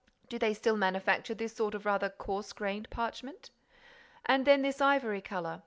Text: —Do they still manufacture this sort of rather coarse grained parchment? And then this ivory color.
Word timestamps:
—Do 0.29 0.39
they 0.39 0.55
still 0.55 0.75
manufacture 0.77 1.35
this 1.35 1.53
sort 1.53 1.75
of 1.75 1.85
rather 1.85 2.09
coarse 2.09 2.53
grained 2.53 2.89
parchment? 2.89 3.51
And 4.25 4.45
then 4.47 4.63
this 4.63 4.81
ivory 4.81 5.21
color. 5.21 5.59